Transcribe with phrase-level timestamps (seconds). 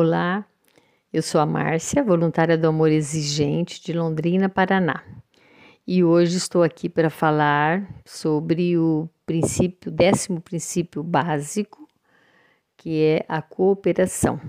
[0.00, 0.46] Olá,
[1.12, 5.02] eu sou a Márcia, voluntária do Amor Exigente de Londrina, Paraná.
[5.84, 11.88] E hoje estou aqui para falar sobre o princípio, décimo princípio básico,
[12.76, 14.40] que é a cooperação.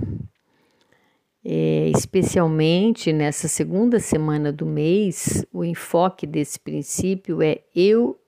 [1.44, 8.22] É, especialmente nessa segunda semana do mês, o enfoque desse princípio é eu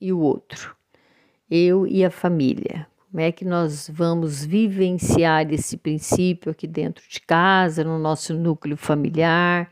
[0.00, 0.76] e o outro,
[1.48, 2.90] eu e a família.
[3.12, 8.74] Como é que nós vamos vivenciar esse princípio aqui dentro de casa, no nosso núcleo
[8.74, 9.70] familiar?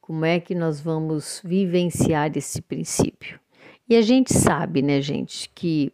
[0.00, 3.40] Como é que nós vamos vivenciar esse princípio?
[3.88, 5.92] E a gente sabe, né, gente, que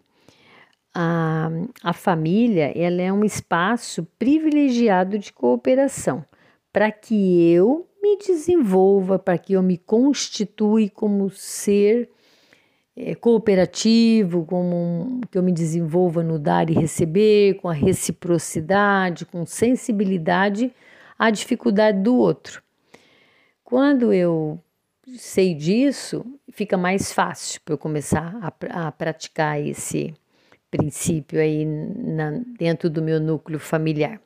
[0.94, 1.48] a,
[1.82, 6.22] a família ela é um espaço privilegiado de cooperação
[6.70, 12.10] para que eu me desenvolva, para que eu me constitui como ser
[12.96, 19.26] é, cooperativo, como um, que eu me desenvolva no dar e receber, com a reciprocidade,
[19.26, 20.72] com sensibilidade
[21.18, 22.62] à dificuldade do outro.
[23.62, 24.58] Quando eu
[25.18, 30.14] sei disso, fica mais fácil para eu começar a, a praticar esse
[30.70, 34.20] princípio aí na, dentro do meu núcleo familiar.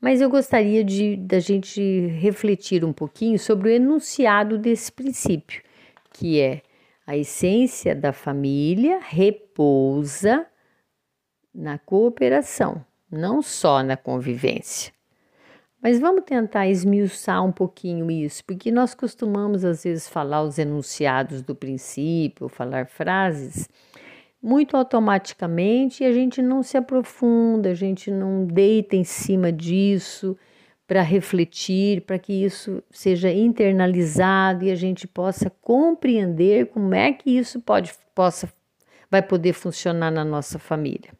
[0.00, 1.80] Mas eu gostaria de da gente
[2.18, 5.62] refletir um pouquinho sobre o enunciado desse princípio,
[6.12, 6.62] que é
[7.12, 10.46] a essência da família repousa
[11.54, 14.94] na cooperação, não só na convivência.
[15.82, 21.42] Mas vamos tentar esmiuçar um pouquinho isso, porque nós costumamos às vezes falar os enunciados
[21.42, 23.68] do princípio, falar frases
[24.42, 30.34] muito automaticamente e a gente não se aprofunda, a gente não deita em cima disso
[30.92, 37.30] para refletir, para que isso seja internalizado e a gente possa compreender como é que
[37.30, 38.52] isso pode possa
[39.10, 41.14] vai poder funcionar na nossa família.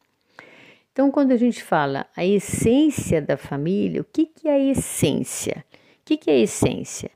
[0.92, 5.64] Então, quando a gente fala a essência da família, o que, que é a essência?
[5.72, 7.10] O que, que é a essência?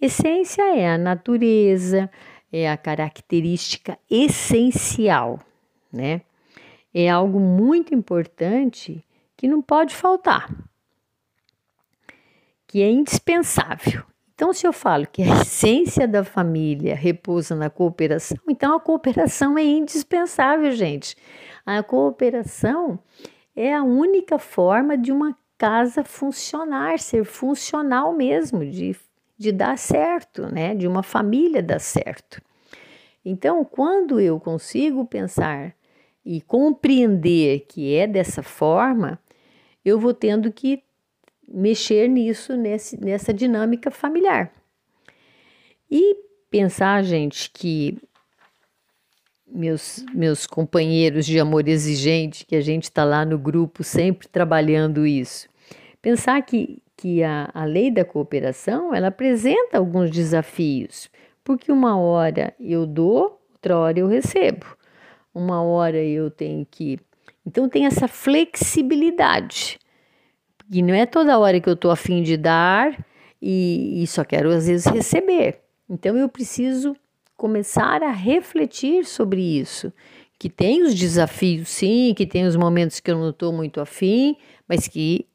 [0.00, 2.10] Essência é a natureza,
[2.52, 5.38] é a característica essencial,
[5.92, 6.22] né?
[6.92, 9.00] É algo muito importante
[9.36, 10.48] que não pode faltar
[12.70, 14.04] que é indispensável.
[14.32, 19.58] Então, se eu falo que a essência da família repousa na cooperação, então a cooperação
[19.58, 21.16] é indispensável, gente.
[21.66, 23.00] A cooperação
[23.56, 28.96] é a única forma de uma casa funcionar, ser funcional mesmo, de,
[29.36, 30.72] de dar certo, né?
[30.72, 32.40] De uma família dar certo.
[33.24, 35.74] Então, quando eu consigo pensar
[36.24, 39.18] e compreender que é dessa forma,
[39.84, 40.84] eu vou tendo que
[41.50, 44.52] mexer nisso, nesse, nessa dinâmica familiar.
[45.90, 46.16] E
[46.50, 47.98] pensar, gente, que
[49.52, 55.04] meus, meus companheiros de amor exigente, que a gente está lá no grupo sempre trabalhando
[55.04, 55.48] isso.
[56.00, 61.10] Pensar que, que a, a lei da cooperação ela apresenta alguns desafios,
[61.42, 64.66] porque uma hora eu dou, outra hora eu recebo,
[65.34, 66.98] uma hora eu tenho que.
[67.44, 69.79] Então tem essa flexibilidade.
[70.70, 72.96] E não é toda hora que eu estou afim de dar
[73.42, 75.58] e, e só quero às vezes receber.
[75.88, 76.94] Então eu preciso
[77.36, 79.92] começar a refletir sobre isso.
[80.38, 84.36] Que tem os desafios, sim, que tem os momentos que eu não estou muito afim,
[84.68, 85.26] mas que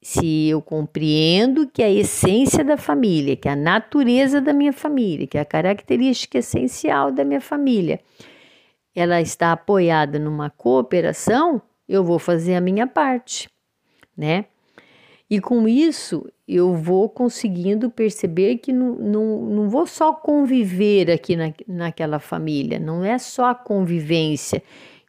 [0.00, 5.36] se eu compreendo que a essência da família, que a natureza da minha família, que
[5.36, 8.00] a característica essencial da minha família,
[8.94, 13.48] ela está apoiada numa cooperação, eu vou fazer a minha parte,
[14.16, 14.46] né?
[15.28, 21.34] E com isso eu vou conseguindo perceber que não, não, não vou só conviver aqui
[21.34, 24.62] na, naquela família, não é só a convivência,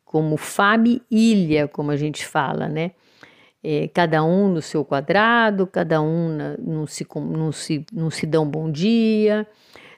[0.03, 2.91] como família, como a gente fala, né?
[3.63, 8.25] É, cada um no seu quadrado, cada um na, não, se, não, se, não se
[8.25, 9.45] dá um bom dia,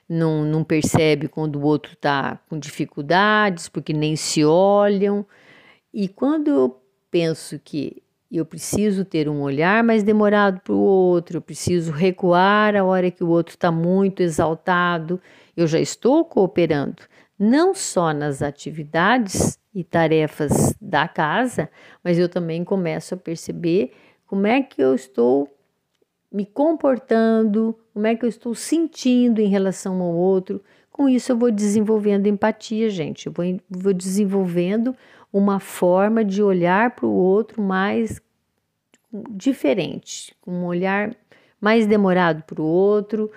[0.08, 5.24] não, não percebe quando o outro está com dificuldades, porque nem se olham.
[5.94, 8.02] E quando eu penso que
[8.38, 13.10] eu preciso ter um olhar mais demorado para o outro, eu preciso recuar a hora
[13.10, 15.20] que o outro está muito exaltado.
[15.56, 17.02] Eu já estou cooperando,
[17.38, 21.68] não só nas atividades e tarefas da casa,
[22.04, 23.92] mas eu também começo a perceber
[24.26, 25.48] como é que eu estou
[26.32, 30.62] me comportando, como é que eu estou sentindo em relação ao outro.
[30.92, 33.26] Com isso, eu vou desenvolvendo empatia, gente.
[33.26, 34.94] Eu vou, vou desenvolvendo
[35.32, 38.20] uma forma de olhar para o outro mais
[39.30, 41.14] diferente, um olhar
[41.60, 43.30] mais demorado para o outro,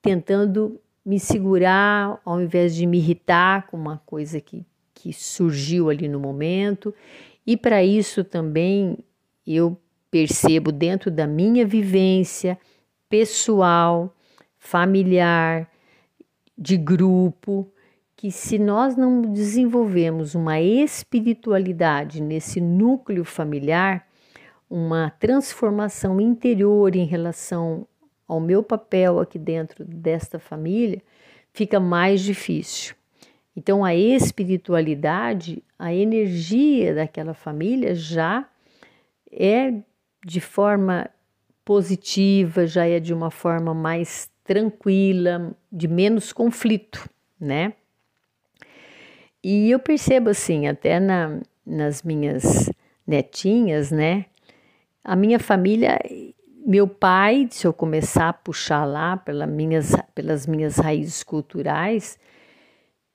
[0.00, 6.08] tentando me segurar ao invés de me irritar com uma coisa que, que surgiu ali
[6.08, 6.94] no momento.
[7.46, 8.98] E para isso também
[9.46, 9.78] eu
[10.10, 12.58] percebo dentro da minha vivência
[13.08, 14.14] pessoal,
[14.56, 15.70] familiar,
[16.56, 17.70] de grupo,
[18.24, 24.08] que se nós não desenvolvemos uma espiritualidade nesse núcleo familiar,
[24.70, 27.86] uma transformação interior em relação
[28.26, 31.02] ao meu papel aqui dentro desta família,
[31.52, 32.94] fica mais difícil.
[33.54, 38.48] Então, a espiritualidade, a energia daquela família já
[39.30, 39.70] é
[40.24, 41.10] de forma
[41.62, 47.06] positiva, já é de uma forma mais tranquila, de menos conflito,
[47.38, 47.74] né?
[49.44, 52.70] E eu percebo assim, até na, nas minhas
[53.06, 54.24] netinhas, né?
[55.04, 56.00] A minha família,
[56.64, 62.18] meu pai, se eu começar a puxar lá pelas minhas, pelas minhas raízes culturais,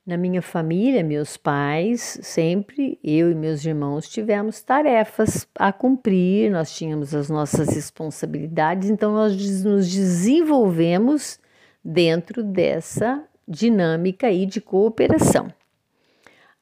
[0.05, 6.71] na minha família, meus pais, sempre eu e meus irmãos tivemos tarefas a cumprir, nós
[6.75, 9.33] tínhamos as nossas responsabilidades, então nós
[9.63, 11.39] nos desenvolvemos
[11.83, 15.51] dentro dessa dinâmica aí de cooperação.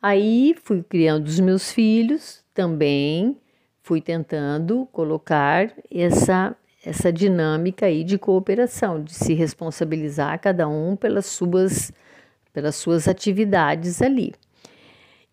[0.01, 3.37] Aí fui criando os meus filhos, também
[3.81, 6.55] fui tentando colocar essa
[6.85, 11.91] essa dinâmica aí de cooperação, de se responsabilizar cada um pelas suas
[12.53, 14.33] pelas suas atividades ali.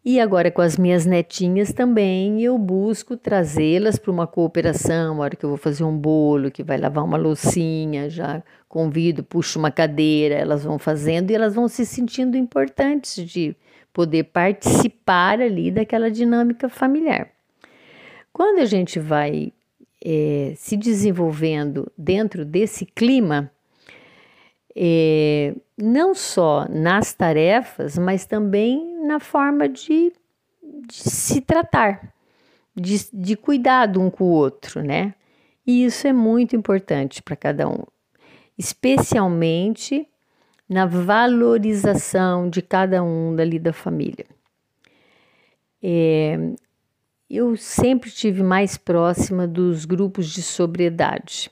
[0.05, 5.37] E agora com as minhas netinhas também eu busco trazê-las para uma cooperação, a hora
[5.37, 9.71] que eu vou fazer um bolo, que vai lavar uma loucinha, já convido, puxo uma
[9.71, 13.57] cadeira, elas vão fazendo e elas vão se sentindo importantes de
[13.95, 17.31] poder participar ali daquela dinâmica familiar.
[18.33, 19.53] Quando a gente vai
[20.05, 23.51] é, se desenvolvendo dentro desse clima,
[24.77, 30.13] é, não só nas tarefas, mas também na forma de,
[30.89, 32.13] de se tratar,
[32.75, 35.15] de, de cuidar um com o outro, né?
[35.65, 37.85] E isso é muito importante para cada um,
[38.59, 40.09] especialmente
[40.69, 44.27] na valorização de cada um dali da família.
[45.83, 46.39] É,
[47.29, 51.51] eu sempre tive mais próxima dos grupos de sobriedade.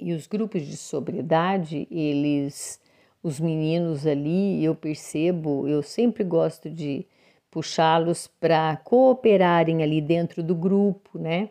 [0.00, 2.80] E os grupos de sobriedade, eles,
[3.22, 7.06] os meninos ali, eu percebo, eu sempre gosto de
[7.50, 11.50] puxá-los para cooperarem ali dentro do grupo, né?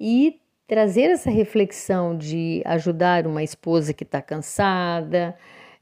[0.00, 5.36] E trazer essa reflexão de ajudar uma esposa que está cansada,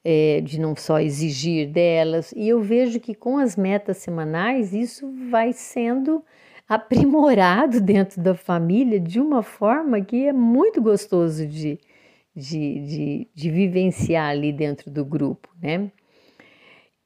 [0.08, 2.32] é, de não só exigir delas.
[2.36, 6.22] E eu vejo que com as metas semanais isso vai sendo
[6.68, 11.80] aprimorado dentro da família de uma forma que é muito gostoso de,
[12.36, 15.90] de, de, de vivenciar ali dentro do grupo, né?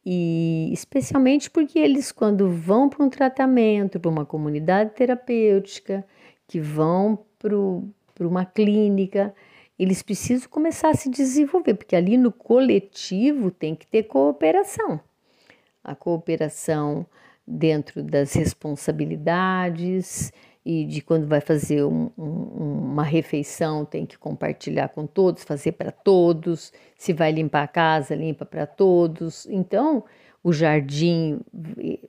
[0.04, 6.04] E especialmente porque eles, quando vão para um tratamento, para uma comunidade terapêutica,
[6.46, 9.34] que vão para uma clínica,
[9.82, 15.00] eles precisam começar a se desenvolver, porque ali no coletivo tem que ter cooperação.
[15.82, 17.06] A cooperação
[17.46, 20.30] dentro das responsabilidades
[20.66, 25.72] e de quando vai fazer um, um, uma refeição tem que compartilhar com todos, fazer
[25.72, 26.74] para todos.
[26.98, 29.46] Se vai limpar a casa, limpa para todos.
[29.46, 30.04] Então,
[30.44, 31.40] o jardim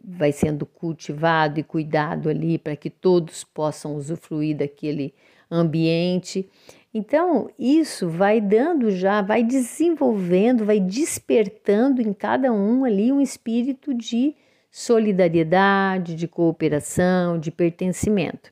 [0.04, 5.14] vai sendo cultivado e cuidado ali para que todos possam usufruir daquele
[5.50, 6.50] ambiente.
[6.94, 13.94] Então, isso vai dando já, vai desenvolvendo, vai despertando em cada um ali um espírito
[13.94, 14.36] de
[14.70, 18.52] solidariedade, de cooperação, de pertencimento.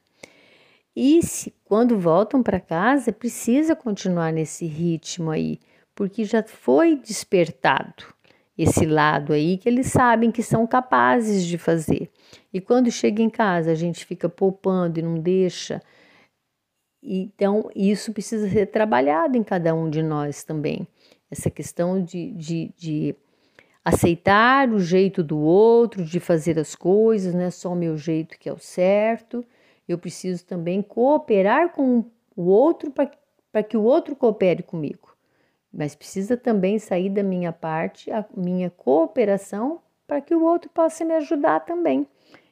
[0.96, 5.60] E se quando voltam para casa, precisa continuar nesse ritmo aí,
[5.94, 8.06] porque já foi despertado
[8.58, 12.10] esse lado aí que eles sabem que são capazes de fazer.
[12.54, 15.82] E quando chega em casa, a gente fica poupando e não deixa
[17.02, 20.88] então, isso precisa ser trabalhado em cada um de nós também.
[21.32, 23.16] Essa questão de, de, de
[23.84, 28.38] aceitar o jeito do outro, de fazer as coisas, não é só o meu jeito
[28.38, 29.46] que é o certo.
[29.88, 35.16] Eu preciso também cooperar com o outro para que o outro coopere comigo.
[35.72, 41.06] Mas precisa também sair da minha parte a minha cooperação para que o outro possa
[41.06, 42.08] me ajudar também.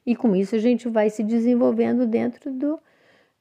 [0.06, 2.80] E com isso a gente vai se desenvolvendo dentro do,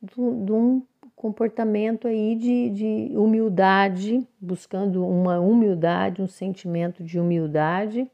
[0.02, 0.82] do, de um
[1.18, 8.10] comportamento aí de, de humildade, buscando uma humildade, um sentimento de humildade,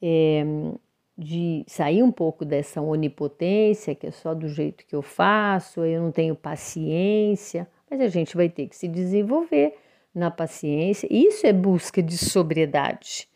[0.00, 0.44] é,
[1.18, 6.00] de sair um pouco dessa onipotência, que é só do jeito que eu faço, eu
[6.00, 9.74] não tenho paciência, mas a gente vai ter que se desenvolver
[10.14, 11.08] na paciência.
[11.10, 13.28] Isso é busca de sobriedade.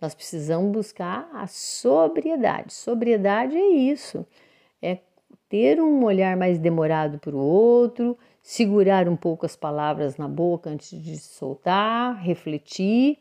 [0.00, 2.74] Nós precisamos buscar a sobriedade.
[2.74, 4.26] Sobriedade é isso,
[4.82, 4.98] é
[5.48, 10.70] ter um olhar mais demorado para o outro, segurar um pouco as palavras na boca
[10.70, 13.18] antes de soltar, refletir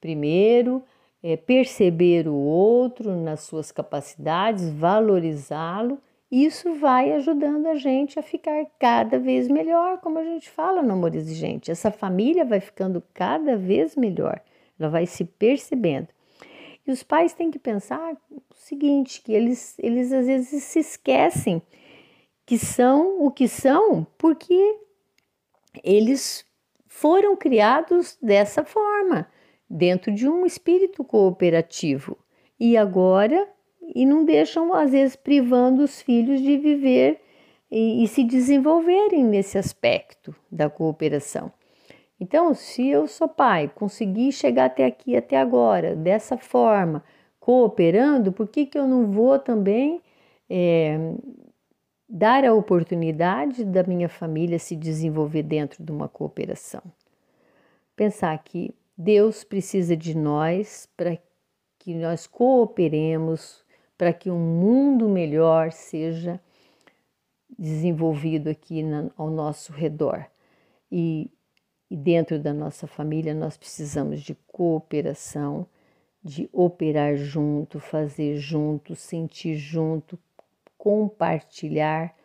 [0.00, 0.82] primeiro,
[1.22, 5.98] é, perceber o outro nas suas capacidades, valorizá-lo.
[6.30, 10.94] Isso vai ajudando a gente a ficar cada vez melhor, como a gente fala no
[10.94, 11.70] Amor Exigente.
[11.70, 14.40] Essa família vai ficando cada vez melhor,
[14.78, 16.08] ela vai se percebendo.
[16.86, 21.62] E os pais têm que pensar o seguinte, que eles, eles às vezes se esquecem
[22.44, 24.78] que são o que são porque
[25.82, 26.44] eles
[26.86, 29.26] foram criados dessa forma,
[29.68, 32.18] dentro de um espírito cooperativo.
[32.60, 33.48] E agora,
[33.94, 37.20] e não deixam, às vezes, privando os filhos de viver
[37.70, 41.50] e, e se desenvolverem nesse aspecto da cooperação.
[42.22, 47.02] Então, se eu sou pai, consegui chegar até aqui, até agora, dessa forma,
[47.40, 50.00] cooperando, por que, que eu não vou também
[50.48, 51.16] é,
[52.08, 56.80] dar a oportunidade da minha família se desenvolver dentro de uma cooperação?
[57.96, 61.18] Pensar que Deus precisa de nós para
[61.80, 63.64] que nós cooperemos,
[63.98, 66.40] para que um mundo melhor seja
[67.58, 70.24] desenvolvido aqui na, ao nosso redor.
[70.88, 71.28] E
[71.92, 75.66] e dentro da nossa família nós precisamos de cooperação,
[76.24, 80.18] de operar junto, fazer junto, sentir junto,
[80.78, 82.16] compartilhar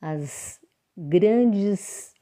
[0.00, 0.60] as
[0.96, 2.12] grandes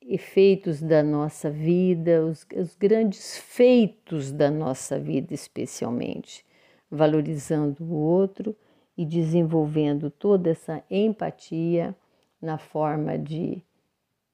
[0.00, 6.46] efeitos da nossa vida, os, os, grandes feitos da nossa vida, especialmente,
[6.88, 8.54] valorizando o outro
[8.96, 11.92] e desenvolvendo toda essa empatia
[12.40, 13.64] na forma de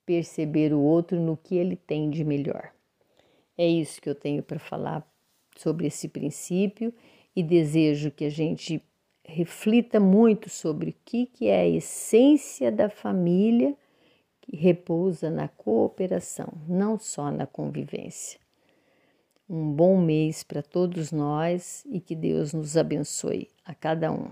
[0.09, 2.73] perceber o outro no que ele tem de melhor.
[3.59, 5.07] É isso que eu tenho para falar
[5.55, 6.95] sobre esse princípio
[7.37, 8.83] e desejo que a gente
[9.23, 13.77] reflita muito sobre o que, que é a essência da família
[14.41, 18.41] que repousa na cooperação, não só na convivência.
[19.47, 24.31] Um bom mês para todos nós e que Deus nos abençoe a cada um.